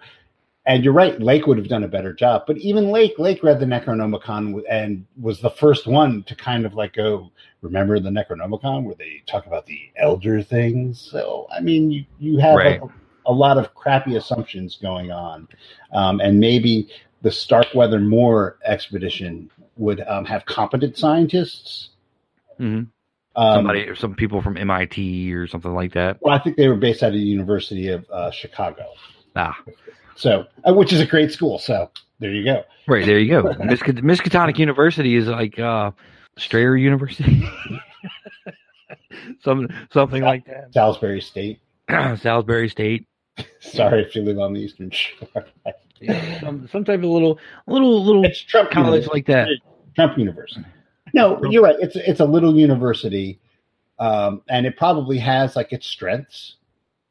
[0.65, 2.43] And you're right, Lake would have done a better job.
[2.45, 6.75] But even Lake, Lake read the Necronomicon and was the first one to kind of
[6.75, 11.01] like go, remember the Necronomicon where they talk about the elder things?
[11.01, 12.79] So, I mean, you, you have Right.
[12.81, 12.87] a,
[13.25, 15.47] a lot of crappy assumptions going on.
[15.91, 16.89] Um, and maybe
[17.23, 21.89] the Starkweather Moore expedition would um, have competent scientists.
[22.59, 22.87] Mhm.
[23.35, 26.17] Um, Somebody or some people from MIT or something like that.
[26.21, 28.85] Well, I think they were based out of the University of uh, Chicago.
[29.35, 29.57] Ah,
[30.15, 31.57] So, uh, which is a great school.
[31.59, 31.89] So
[32.19, 32.63] there you go.
[32.87, 33.43] right there you go.
[33.53, 35.91] Misk- Miskatonic University is like uh,
[36.37, 37.47] Strayer University,
[39.43, 40.73] some something like that.
[40.73, 41.61] Salisbury State.
[41.89, 43.05] Salisbury State,
[43.61, 45.45] Sorry if you live on the Eastern Shore.
[46.39, 49.13] Some some type of little little little it's Trump college University.
[49.13, 49.47] like that.
[49.95, 50.65] Trump University.
[51.13, 51.75] No, you're right.
[51.79, 53.39] It's it's a little university,
[53.97, 56.55] um, and it probably has like its strengths.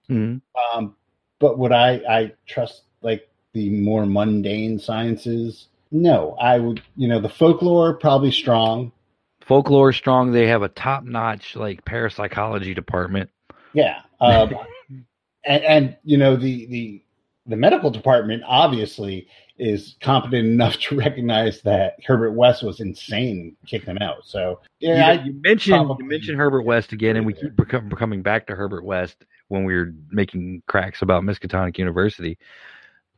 [0.09, 0.41] Mhm.
[0.75, 0.95] Um,
[1.39, 5.69] but would I I trust like the more mundane sciences?
[5.91, 6.83] No, I would.
[6.97, 8.93] You know, the folklore probably strong.
[9.41, 10.33] Folklore strong.
[10.33, 13.31] They have a top notch like parapsychology department.
[13.73, 14.55] Yeah, um,
[15.45, 17.03] and, and you know the the
[17.49, 19.27] the medical department obviously
[19.59, 24.25] is competent enough to recognize that Herbert West was insane and kick him out.
[24.25, 28.23] So yeah, you, you mentioned you mentioned Herbert West again, and we keep become, coming
[28.23, 32.39] back to Herbert West when we were making cracks about Miskatonic University.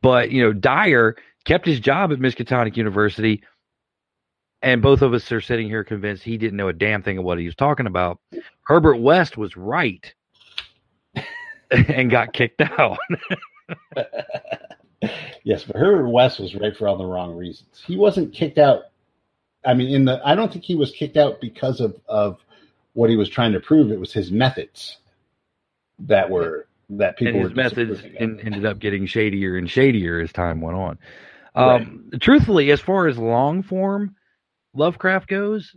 [0.01, 1.15] But you know, Dyer
[1.45, 3.43] kept his job at Miskatonic University,
[4.61, 7.23] and both of us are sitting here convinced he didn't know a damn thing of
[7.23, 8.19] what he was talking about.
[8.63, 10.13] Herbert West was right
[11.87, 12.97] and got kicked out.
[15.43, 17.81] yes, but Herbert West was right for all the wrong reasons.
[17.85, 18.83] He wasn't kicked out.
[19.65, 22.39] I mean, in the I don't think he was kicked out because of of
[22.93, 23.91] what he was trying to prove.
[23.91, 24.97] It was his methods
[25.99, 30.31] that were that people and his methods en- ended up getting shadier and shadier as
[30.31, 30.99] time went on.
[31.53, 34.15] Um, Truthfully, as far as long form
[34.73, 35.75] Lovecraft goes,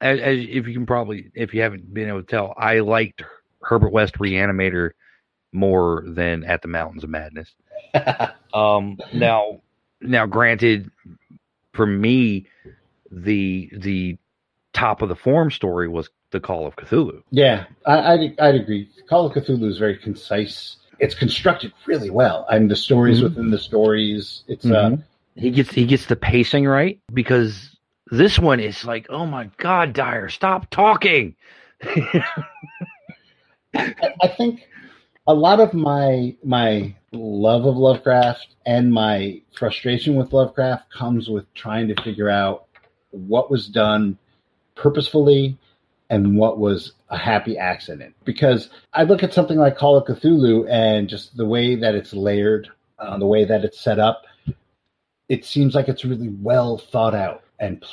[0.00, 3.22] as, as if you can probably, if you haven't been able to tell, I liked
[3.62, 4.90] Herbert West Reanimator
[5.52, 7.54] more than At the Mountains of Madness.
[8.54, 9.62] Um, now,
[10.02, 10.90] now, granted,
[11.72, 12.46] for me,
[13.10, 14.18] the the
[14.74, 17.22] top of the form story was the Call of Cthulhu.
[17.30, 18.90] Yeah, I, I'd, I'd agree.
[19.08, 20.76] Call of Cthulhu is very concise.
[20.98, 22.44] It's constructed really well.
[22.50, 23.22] I mean, the stories Mhm.
[23.22, 24.44] within the stories.
[24.48, 25.02] It's uh, Mhm.
[25.36, 27.74] he gets he gets the pacing right because
[28.10, 31.36] this one is like, oh my god, Dyer, stop talking.
[33.74, 34.68] I, I think
[35.26, 41.52] a lot of my my love of Lovecraft and my frustration with Lovecraft comes with
[41.54, 42.66] trying to figure out
[43.10, 44.18] what was done
[44.74, 45.56] purposefully
[46.10, 48.14] and what was a happy accident.
[48.24, 52.12] Because I look at something like Call of Cthulhu and just the way that it's
[52.12, 54.22] layered, uh, the way that it's set up,
[55.28, 57.84] it seems like it's really well thought out and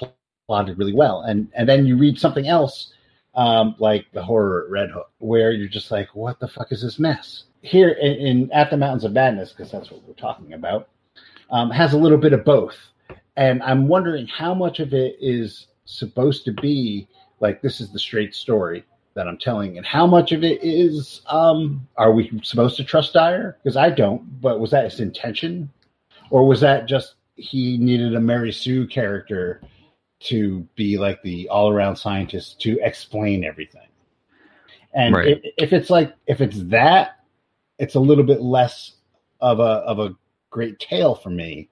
[0.47, 1.21] plotted really well.
[1.21, 2.93] And and then you read something else
[3.35, 6.81] um, like the horror at Red Hook, where you're just like, what the fuck is
[6.81, 7.45] this mess?
[7.61, 10.89] Here in, in At the Mountains of Madness, because that's what we're talking about,
[11.51, 12.77] um, has a little bit of both.
[13.35, 17.07] And I'm wondering how much of it is supposed to be
[17.39, 18.83] like this is the straight story
[19.15, 23.13] that I'm telling, and how much of it is um, are we supposed to trust
[23.13, 23.57] Dyer?
[23.63, 24.41] Because I don't.
[24.41, 25.69] But was that his intention,
[26.29, 29.61] or was that just he needed a Mary Sue character
[30.21, 33.87] to be like the all around scientist to explain everything.
[34.93, 35.27] And right.
[35.27, 37.19] if, if, it's like if it's that,
[37.77, 38.93] it's a little bit less
[39.39, 40.15] of a of a
[40.49, 41.69] great tale for me.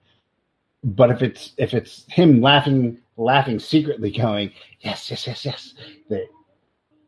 [0.83, 5.73] But if it's if it's him laughing laughing secretly, going yes yes yes yes,
[6.09, 6.27] that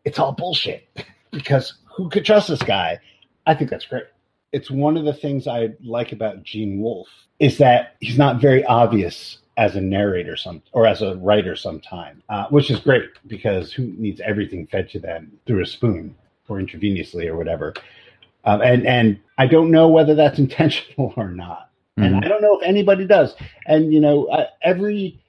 [0.03, 0.87] it's all bullshit
[1.31, 2.99] because who could trust this guy?
[3.45, 4.05] I think that's great.
[4.51, 7.07] It's one of the things I like about Gene Wolfe
[7.39, 12.23] is that he's not very obvious as a narrator some or as a writer sometime,
[12.29, 16.15] uh, which is great because who needs everything fed to them through a spoon
[16.47, 17.73] or intravenously or whatever.
[18.45, 21.69] Um, and and I don't know whether that's intentional or not,
[21.99, 22.03] mm-hmm.
[22.05, 23.35] and I don't know if anybody does.
[23.67, 25.21] And you know, uh, every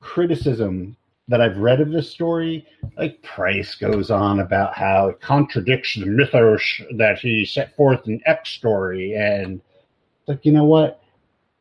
[0.00, 0.96] criticism
[1.28, 2.66] that I've read of this story,
[2.98, 8.20] like Price goes on about how it contradicts the mythos that he set forth in
[8.26, 9.60] X story, and
[10.26, 11.00] like you know what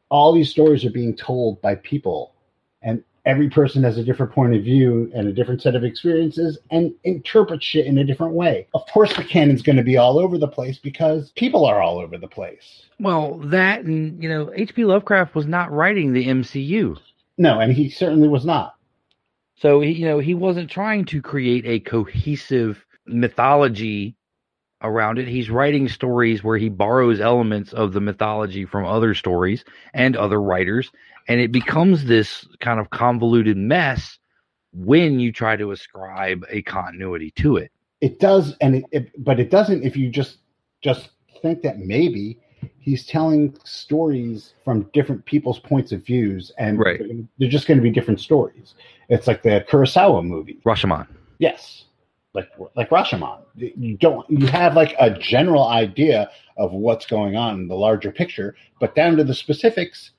[0.10, 2.34] all these stories are being told by people
[2.82, 6.60] and every person has a different point of view and a different set of experiences
[6.70, 8.68] and interprets shit in a different way.
[8.74, 11.98] Of course, the canon's going to be all over the place because people are all
[12.00, 12.84] over the place.
[13.00, 14.86] Well, that and, you know, H.P.
[14.86, 16.98] Lovecraft was not writing the MCU.
[17.38, 18.76] No, and he certainly was not.
[19.58, 24.16] So, he, you know, he wasn't trying to create a cohesive mythology
[24.86, 25.28] around it.
[25.28, 30.42] He's writing stories where he borrows elements of the mythology from other stories and other
[30.42, 30.92] writers,
[31.28, 34.20] and it becomes this kind of convoluted mess
[34.74, 37.72] when you try to ascribe a continuity to it.
[38.02, 40.38] It does, and it, it but it doesn't if you just
[40.82, 41.10] just
[41.42, 42.40] think that maybe
[42.80, 47.02] he's telling stories from different people's points of views, and right.
[47.40, 48.76] they're just going to be different stories.
[49.10, 51.08] It's like the Kurosawa movie, Rashomon.
[51.40, 51.86] Yes,
[52.36, 53.40] like like Rashomon.
[53.56, 58.12] You don't you have like a general idea of what's going on in the larger
[58.12, 60.12] picture, but down to the specifics,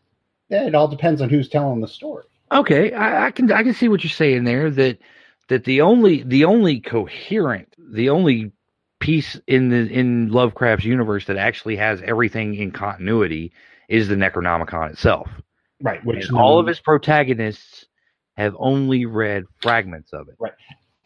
[0.49, 2.25] yeah, it all depends on who's telling the story.
[2.51, 4.71] Okay, I, I can I can see what you're saying there.
[4.71, 4.99] That
[5.49, 8.53] that the only the only coherent the only
[8.99, 13.53] piece in the in Lovecraft's universe that actually has everything in continuity
[13.89, 15.29] is the Necronomicon itself.
[15.83, 17.85] Right, which all of his protagonists
[18.39, 20.37] have only read fragments of it.
[20.39, 20.55] Right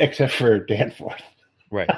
[0.00, 1.22] except for Danforth.
[1.70, 1.90] Right.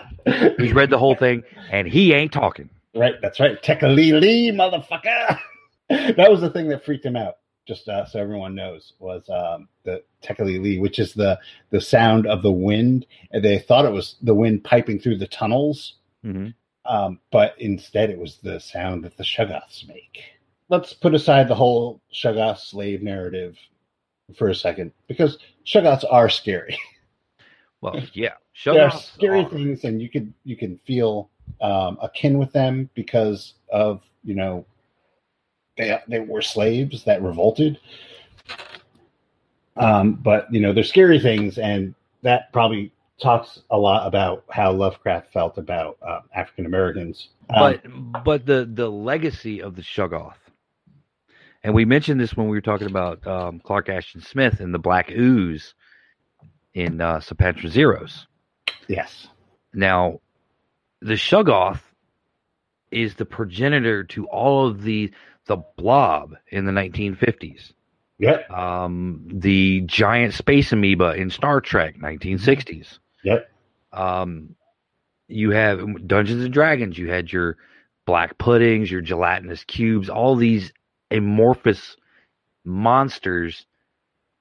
[0.59, 2.69] He's read the whole thing and he ain't talking.
[2.95, 3.15] Right.
[3.23, 3.61] That's right.
[3.63, 5.39] Tekeli-li, motherfucker.
[5.89, 7.37] that was the thing that freaked him out.
[7.67, 11.39] Just uh, so everyone knows, was um, the Tekeli-li, which is the
[11.71, 13.07] the sound of the wind.
[13.31, 16.49] And they thought it was the wind piping through the tunnels, mm-hmm.
[16.93, 20.25] um, but instead it was the sound that the Shoggoths make.
[20.71, 23.57] Let's put aside the whole Shoggoth slave narrative
[24.37, 26.77] for a second, because Shoggoths are scary.
[27.83, 31.29] Well, yeah, Show there are scary things, and you can you can feel
[31.61, 34.65] um, akin with them because of you know
[35.77, 37.79] they they were slaves that revolted.
[39.77, 44.71] Um, but you know they're scary things, and that probably talks a lot about how
[44.71, 47.31] Lovecraft felt about uh, African Americans.
[47.51, 50.37] Um, but but the the legacy of the Shoggoth,
[51.65, 54.79] and we mentioned this when we were talking about um, Clark Ashton Smith and the
[54.79, 55.75] Black Ooze
[56.75, 58.27] in uh, Sapatra Zeros.
[58.89, 59.29] Yes.
[59.75, 60.21] Now,
[61.01, 61.81] the Shoggoth
[62.91, 65.13] is the progenitor to all of the
[65.47, 67.73] the blob in the 1950s.
[68.19, 68.49] Yep.
[68.51, 72.99] Um, the giant space amoeba in Star Trek 1960s.
[73.25, 73.51] Yep.
[73.93, 74.55] Um,
[75.27, 76.97] you have Dungeons and Dragons.
[76.97, 77.57] You had your
[78.07, 80.73] black puddings, your gelatinous cubes, all these
[81.11, 81.97] amorphous
[82.65, 83.67] monsters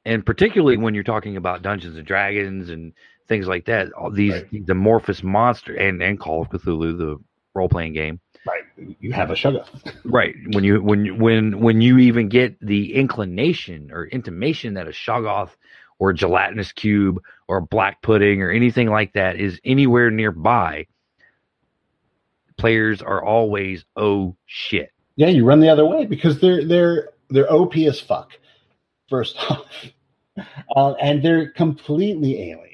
[0.06, 2.94] and particularly when you're talking about Dungeons and Dragons and
[3.28, 4.66] things like that, all these right.
[4.68, 7.18] the Morphous monster and and Call of Cthulhu, the
[7.54, 8.20] role playing game.
[8.48, 8.64] Right.
[9.00, 9.68] you have a Shoggoth.
[10.04, 10.34] Right.
[10.54, 14.92] When you when you- when when you even get the inclination or intimation that a
[14.92, 15.52] Shoggoth
[16.00, 20.88] or a gelatinous cube or a black pudding or anything like that is anywhere nearby,
[22.58, 24.92] players are always oh shit.
[25.16, 28.32] Yeah, you run the other way because they're they're they're OP as fuck.
[29.12, 29.86] First off,
[30.76, 32.68] uh, and they're completely alien.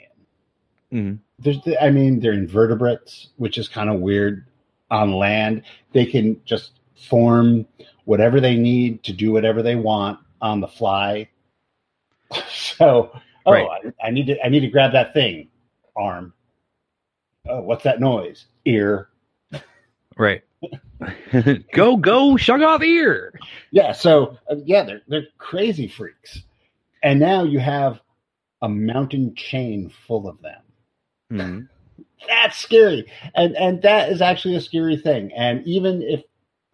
[0.94, 1.20] Mhm.
[1.40, 4.46] There's, the, I mean, they're invertebrates, which is kind of weird.
[4.90, 6.80] On land, they can just
[7.10, 7.66] form
[8.06, 11.28] whatever they need to do whatever they want on the fly.
[12.50, 13.12] So,
[13.46, 13.68] oh, Right.
[14.02, 15.48] I, I need to I need to grab that thing.
[15.96, 16.34] Arm.
[17.50, 18.46] Oh, what's that noise?
[18.66, 19.10] Ear.
[20.18, 20.44] Right.
[21.74, 23.34] go go Shoggoth ear.
[23.72, 26.44] Yeah, so uh, yeah, they're they're crazy freaks,
[27.04, 28.00] and now you have
[28.62, 30.62] a mountain chain full of them.
[31.32, 31.70] Mhm.
[32.28, 33.06] That's scary,
[33.36, 35.32] and and that is actually a scary thing.
[35.34, 36.24] And even if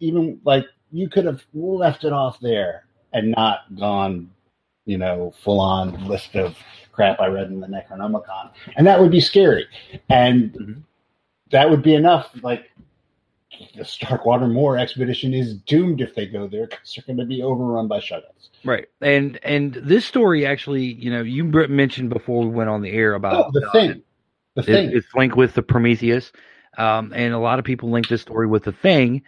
[0.00, 4.30] even like you could have left it off there and not gone,
[4.86, 6.56] you know, full on list of
[6.92, 9.66] crap I read in the Necronomicon, and that would be scary,
[10.08, 10.82] and Mhm.
[11.50, 12.30] that would be enough.
[12.42, 12.70] Like
[13.76, 17.88] the Starkweather-Moore expedition is doomed if they go there because they're going to be overrun
[17.88, 18.48] by shoggoths.
[18.64, 18.86] Right.
[19.00, 23.14] And and this story actually, you know, you mentioned before we went on the air
[23.14, 24.02] about Oh, the uh, thing,
[24.54, 24.90] the It- thing.
[24.96, 26.32] it's linked with the Prometheus,
[26.78, 29.22] um, and a lot of people link this story with the Thing,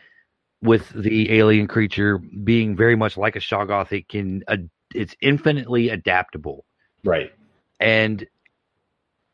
[0.63, 3.93] with the alien creature being very much like a Shoggoth.
[3.93, 6.65] It can, ad it's infinitely adaptable,
[7.05, 7.33] right.
[7.81, 8.27] and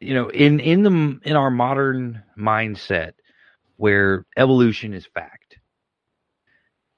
[0.01, 3.13] you know, in in the in our modern mindset,
[3.83, 5.59] where evolution is fact,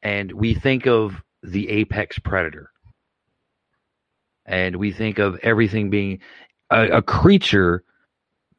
[0.03, 2.69] and we think of the apex predator,
[4.45, 6.19] and we think of everything being
[6.71, 7.83] a, a creature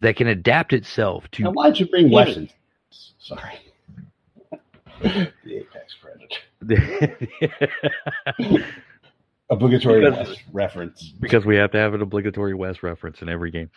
[0.02, 2.46] that can adapt itself to Now, why'd you bring Yeah.
[3.20, 3.60] Sorry.
[5.02, 7.18] the apex predator.
[9.52, 11.14] Obligatory Because- West reference.
[11.20, 13.70] because we have to have an obligatory West reference in every game.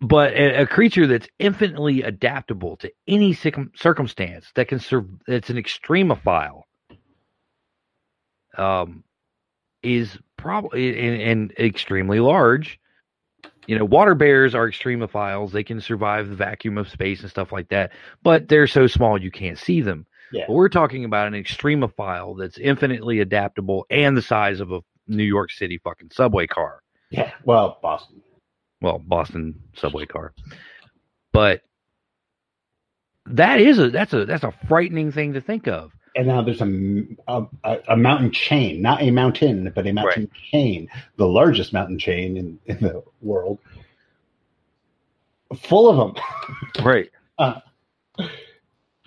[0.00, 5.50] But a, a creature that's infinitely adaptable to any circum- circumstance that can serve, that's
[5.50, 6.62] an extremophile,
[8.56, 9.02] um,
[9.82, 12.78] is probably and, and extremely large.
[13.66, 15.50] You know, water bears are extremophiles.
[15.50, 17.92] They can survive the vacuum of space and stuff like that,
[18.22, 20.06] but they're so small you can't see them.
[20.32, 20.44] Yeah.
[20.46, 25.24] But we're talking about an extremophile that's infinitely adaptable and the size of a New
[25.24, 26.82] York City fucking subway car.
[27.10, 27.32] Yeah.
[27.44, 28.22] Well, Boston.
[28.80, 30.32] Well, Boston subway car.
[31.32, 31.62] But
[33.26, 35.92] that is a that's a that's a frightening thing to think of.
[36.16, 40.88] And now there's a, a, a mountain chain, not a mountain, but a mountain chain,
[41.16, 43.58] the largest mountain chain in, in the world,
[45.56, 46.24] full of them.
[46.84, 47.10] Right.
[47.38, 47.60] Uh.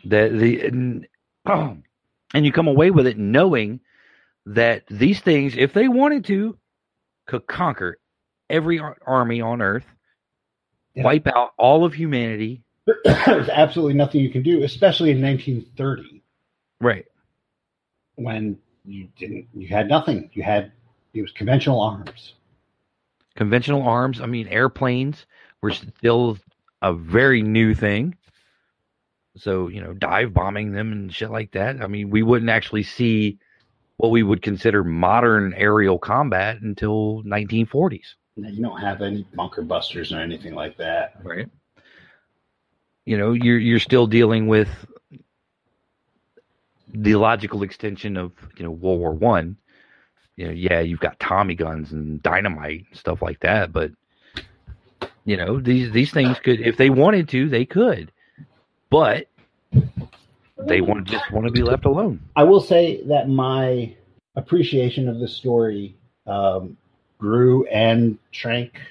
[0.03, 1.07] The the and,
[1.45, 1.77] oh,
[2.33, 3.81] and you come away with it knowing
[4.45, 6.57] that these things, if they wanted to,
[7.27, 7.97] could conquer
[8.51, 9.85] every ar- army on Earth,
[10.95, 11.03] Yeah.
[11.03, 12.63] wipe out all of humanity.
[13.05, 16.21] There's absolutely nothing you can do, especially in 1930
[16.79, 17.05] Right.
[18.15, 20.29] when you didn't, you had nothing.
[20.33, 20.71] You had
[21.13, 22.33] it was conventional arms.
[23.35, 24.19] Conventional arms.
[24.21, 25.25] I mean, airplanes
[25.61, 26.37] were still
[26.81, 28.15] a very new thing.
[29.37, 31.81] So you know, dive bombing them and shit like that.
[31.81, 33.39] I mean, we wouldn't actually see
[33.97, 38.15] what we would consider modern aerial combat until 1940s.
[38.49, 41.15] You don't have any bunker busters or anything like that.
[41.23, 41.49] right.
[43.05, 44.69] You know you're you're still dealing with
[46.93, 49.57] the logical extension of you know world war one.
[50.35, 53.91] You know yeah you've got tommy guns and dynamite and stuff like that but
[55.25, 58.11] you know these these things could if they wanted to they could.
[58.89, 59.27] But
[60.57, 62.21] they want just want to be left alone.
[62.35, 63.95] I will say that my
[64.35, 65.95] appreciation of the story
[66.27, 66.77] um,
[67.21, 68.81] grew and shrank.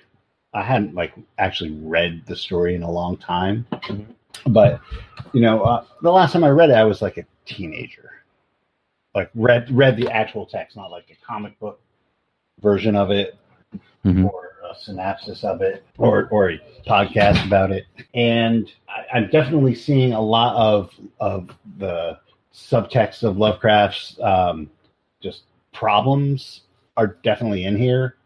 [0.55, 4.07] I hadn't like actually read the story in a long time, Mhm.
[4.47, 4.81] but
[5.33, 8.11] you know, uh, the last time I read it, I was like a teenager.
[9.15, 11.81] Like read read the actual text, not like a comic book
[12.61, 13.37] version of it
[14.05, 14.25] Mhm.
[14.33, 17.87] or a synopsis of it or or a podcast about it.
[18.15, 22.19] And I, I'm definitely seeing a lot of of the
[22.55, 24.71] subtext of Lovecraft's um,
[25.21, 26.63] just problems
[26.97, 28.17] are definitely in here,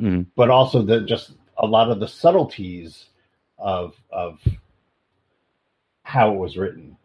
[0.00, 0.26] Mhm.
[0.34, 3.06] but also the just a lot of the subtleties
[3.58, 4.40] of of
[6.02, 6.96] how it was written.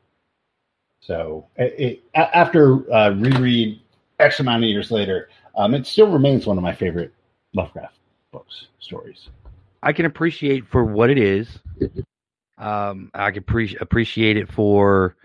[1.02, 3.80] So it, it, a- after uh, reread
[4.20, 7.14] X amount of years later, um, it still remains one of my favorite
[7.54, 7.96] Lovecraft
[8.32, 9.30] books stories.
[9.82, 11.48] I can appreciate for what it is.
[12.58, 15.16] Um, I can pre- appreciate it for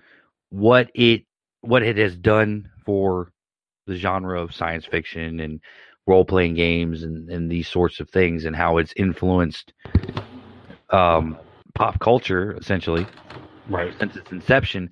[0.50, 1.24] what it
[1.62, 3.32] what it has done for
[3.86, 5.60] the genre of science fiction and
[6.06, 9.72] role playing games and, and these sorts of things and how it's influenced
[10.90, 11.38] um,
[11.74, 13.06] pop culture essentially
[13.68, 13.94] Right.
[13.98, 14.90] since its inception.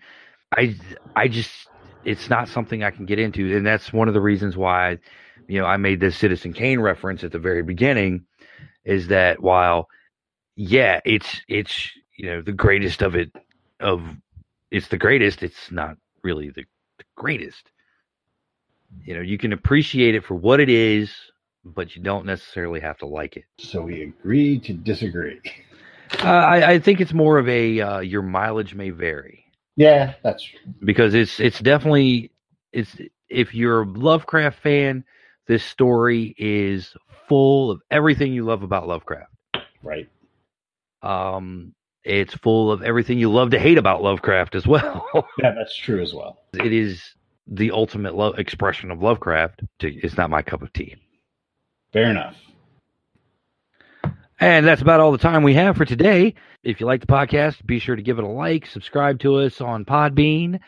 [0.56, 0.74] I
[1.14, 1.68] I just
[2.04, 4.98] it's not something I can get into, and that's one of the reasons why
[5.48, 8.24] you know I made this Citizen Kane reference at the very beginning.
[8.84, 9.88] Is that while
[10.56, 13.30] yeah, it's it's you know the greatest of it
[13.80, 14.02] of
[14.70, 15.42] it's the greatest.
[15.42, 16.64] It's not really the,
[16.98, 17.70] the greatest.
[19.04, 21.12] You know, you can appreciate it for what it is,
[21.64, 23.44] but you don't necessarily have to like it.
[23.58, 25.40] So we agree to disagree.
[26.18, 30.42] Uh, I, I think it's more of a uh, your mileage may vary Yeah, that's
[30.42, 30.60] true.
[30.84, 32.30] because it's it's definitely
[32.72, 32.96] it's
[33.28, 35.04] if you're a Lovecraft fan,
[35.46, 36.94] this story is
[37.28, 39.32] full of everything you love about Lovecraft.
[39.82, 40.08] Right.
[41.02, 41.74] Um,
[42.04, 45.06] it's full of everything you love to hate about Lovecraft as well.
[45.38, 46.38] Yeah, that's true as well.
[46.52, 47.02] it is
[47.46, 49.62] the ultimate lo- expression of Lovecraft.
[49.80, 50.96] It's not my cup of tea.
[51.92, 52.36] Fair enough.
[54.40, 56.34] And that's about all the time we have for today.
[56.64, 59.60] If you like the podcast, be sure to give it a like, subscribe to us
[59.60, 60.58] on Podbean.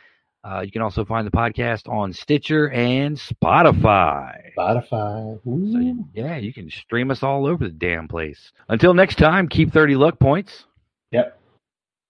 [0.44, 4.52] Uh, you can also find the podcast on Stitcher and Spotify.
[4.56, 5.40] Spotify.
[5.42, 8.52] So, yeah, you can stream us all over the damn place.
[8.68, 10.66] Until next time, keep 30 luck points.
[11.12, 11.40] Yep.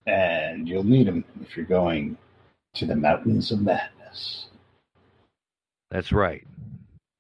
[0.06, 2.18] And you'll need them if you're going
[2.74, 4.48] to the mountains of madness.
[5.95, 6.45] That's right.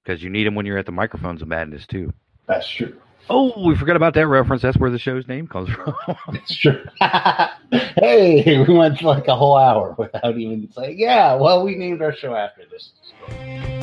[0.02, 2.12] Because you need them when you're at the microphones of madness, too.
[2.48, 3.00] That's true.
[3.30, 4.62] Oh, we forgot about that reference.
[4.62, 5.94] That's where the show's name comes from.
[6.32, 6.84] That's true.
[7.00, 12.16] hey, we went like a whole hour without even saying, yeah, well, we named our
[12.16, 13.73] show after this.